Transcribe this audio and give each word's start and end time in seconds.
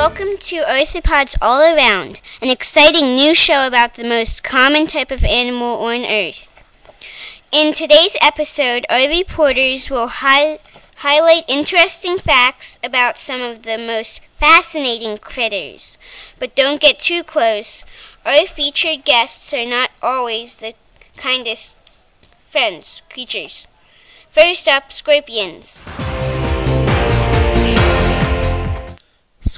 to 0.00 0.62
Arthropods 0.62 1.36
All 1.42 1.60
Around, 1.60 2.22
an 2.40 2.48
exciting 2.48 3.14
new 3.16 3.34
show 3.34 3.66
about 3.66 3.94
the 3.94 4.02
most 4.02 4.42
common 4.42 4.86
type 4.86 5.10
of 5.10 5.24
animal 5.24 5.78
on 5.80 6.06
Earth. 6.06 6.64
In 7.52 7.74
today's 7.74 8.16
episode, 8.22 8.86
our 8.88 9.06
reporters 9.06 9.90
will 9.90 10.08
hi- 10.08 10.58
highlight 10.96 11.44
interesting 11.48 12.16
facts 12.16 12.78
about 12.82 13.18
some 13.18 13.42
of 13.42 13.62
the 13.62 13.76
most 13.76 14.24
fascinating 14.24 15.18
critters. 15.18 15.98
But 16.38 16.56
don't 16.56 16.80
get 16.80 16.98
too 16.98 17.22
close. 17.22 17.84
Our 18.24 18.46
featured 18.46 19.04
guests 19.04 19.52
are 19.52 19.66
not 19.66 19.90
always 20.02 20.56
the 20.56 20.72
kindest 21.18 21.76
friends, 22.46 23.02
creatures. 23.12 23.66
First 24.30 24.66
up, 24.66 24.92
scorpions. 24.92 25.84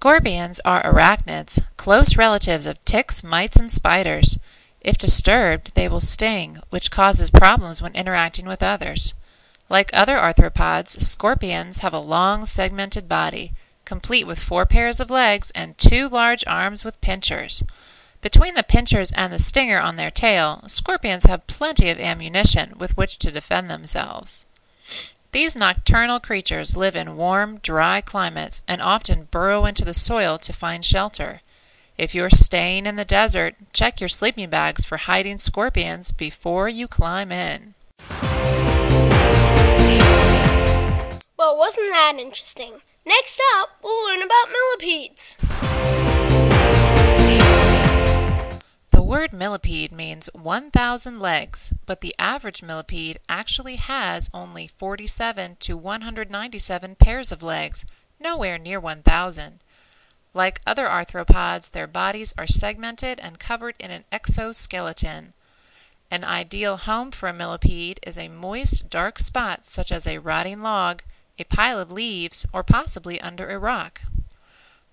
Scorpions 0.00 0.60
are 0.64 0.80
arachnids, 0.84 1.60
close 1.76 2.16
relatives 2.16 2.66
of 2.66 2.84
ticks, 2.84 3.24
mites, 3.24 3.56
and 3.56 3.68
spiders. 3.68 4.38
If 4.80 4.96
disturbed, 4.96 5.74
they 5.74 5.88
will 5.88 5.98
sting, 5.98 6.60
which 6.70 6.92
causes 6.92 7.30
problems 7.30 7.82
when 7.82 7.96
interacting 7.96 8.46
with 8.46 8.62
others. 8.62 9.14
Like 9.68 9.90
other 9.92 10.16
arthropods, 10.16 11.02
scorpions 11.02 11.80
have 11.80 11.92
a 11.92 11.98
long 11.98 12.46
segmented 12.46 13.08
body, 13.08 13.50
complete 13.84 14.24
with 14.24 14.38
four 14.38 14.64
pairs 14.66 15.00
of 15.00 15.10
legs 15.10 15.50
and 15.50 15.76
two 15.76 16.08
large 16.08 16.44
arms 16.46 16.84
with 16.84 17.00
pincers. 17.00 17.64
Between 18.20 18.54
the 18.54 18.62
pincers 18.62 19.10
and 19.10 19.32
the 19.32 19.40
stinger 19.40 19.80
on 19.80 19.96
their 19.96 20.12
tail, 20.12 20.62
scorpions 20.68 21.24
have 21.24 21.48
plenty 21.48 21.90
of 21.90 21.98
ammunition 21.98 22.74
with 22.78 22.96
which 22.96 23.18
to 23.18 23.32
defend 23.32 23.68
themselves. 23.68 24.46
These 25.38 25.54
nocturnal 25.54 26.18
creatures 26.18 26.76
live 26.76 26.96
in 26.96 27.16
warm, 27.16 27.58
dry 27.58 28.00
climates 28.00 28.60
and 28.66 28.82
often 28.82 29.28
burrow 29.30 29.66
into 29.66 29.84
the 29.84 29.94
soil 29.94 30.36
to 30.36 30.52
find 30.52 30.84
shelter. 30.84 31.42
If 31.96 32.12
you're 32.12 32.28
staying 32.28 32.86
in 32.86 32.96
the 32.96 33.04
desert, 33.04 33.54
check 33.72 34.00
your 34.00 34.08
sleeping 34.08 34.50
bags 34.50 34.84
for 34.84 34.96
hiding 34.96 35.38
scorpions 35.38 36.10
before 36.10 36.68
you 36.68 36.88
climb 36.88 37.30
in. 37.30 37.74
Well, 41.38 41.56
wasn't 41.56 41.92
that 41.92 42.16
interesting? 42.18 42.80
Next 43.06 43.40
up, 43.58 43.78
we'll 43.80 44.06
learn 44.06 44.22
about 44.22 44.50
millipedes. 44.50 45.38
Word 49.32 49.38
millipede 49.38 49.92
means 49.92 50.30
1,000 50.32 51.20
legs, 51.20 51.74
but 51.84 52.00
the 52.00 52.14
average 52.18 52.62
millipede 52.62 53.18
actually 53.28 53.76
has 53.76 54.30
only 54.32 54.66
47 54.66 55.56
to 55.60 55.76
197 55.76 56.94
pairs 56.94 57.30
of 57.30 57.42
legs, 57.42 57.84
nowhere 58.18 58.56
near 58.56 58.80
1,000. 58.80 59.60
Like 60.32 60.62
other 60.66 60.86
arthropods, 60.86 61.72
their 61.72 61.86
bodies 61.86 62.32
are 62.38 62.46
segmented 62.46 63.20
and 63.20 63.38
covered 63.38 63.74
in 63.78 63.90
an 63.90 64.04
exoskeleton. 64.10 65.34
An 66.10 66.24
ideal 66.24 66.78
home 66.78 67.10
for 67.10 67.28
a 67.28 67.34
millipede 67.34 68.00
is 68.02 68.16
a 68.16 68.28
moist, 68.28 68.88
dark 68.88 69.18
spot 69.18 69.66
such 69.66 69.92
as 69.92 70.06
a 70.06 70.18
rotting 70.18 70.62
log, 70.62 71.02
a 71.38 71.44
pile 71.44 71.78
of 71.78 71.92
leaves, 71.92 72.46
or 72.50 72.62
possibly 72.62 73.20
under 73.20 73.50
a 73.50 73.58
rock. 73.58 74.00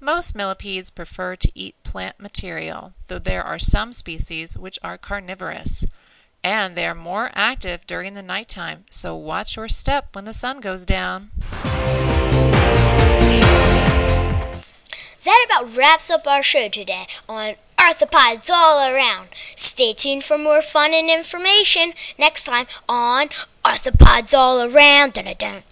Most 0.00 0.36
millipedes 0.36 0.90
prefer 0.90 1.34
to 1.34 1.50
eat 1.58 1.74
plant 1.82 2.20
material, 2.20 2.92
though 3.08 3.18
there 3.18 3.42
are 3.42 3.58
some 3.58 3.92
species 3.92 4.56
which 4.56 4.78
are 4.80 4.96
carnivorous. 4.96 5.84
And 6.44 6.76
they 6.76 6.86
are 6.86 6.94
more 6.94 7.32
active 7.34 7.84
during 7.84 8.14
the 8.14 8.22
night 8.22 8.48
time, 8.48 8.84
so 8.90 9.16
watch 9.16 9.56
your 9.56 9.66
step 9.66 10.14
when 10.14 10.24
the 10.24 10.32
sun 10.32 10.60
goes 10.60 10.86
down. 10.86 11.30
That 15.24 15.46
about 15.46 15.76
wraps 15.76 16.10
up 16.10 16.28
our 16.28 16.44
show 16.44 16.68
today 16.68 17.06
on 17.28 17.54
Arthropods 17.76 18.48
All 18.50 18.88
Around. 18.88 19.30
Stay 19.56 19.92
tuned 19.94 20.22
for 20.22 20.38
more 20.38 20.62
fun 20.62 20.94
and 20.94 21.10
information 21.10 21.92
next 22.16 22.44
time 22.44 22.66
on 22.88 23.30
Arthropods 23.64 24.32
All 24.32 24.62
Around. 24.62 25.14
Dun-dun-dun. 25.14 25.62